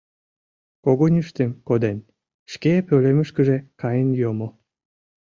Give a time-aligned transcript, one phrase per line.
[0.83, 1.97] Когыньыштым коден,
[2.51, 4.49] шке пӧлемышкыже каен йомо.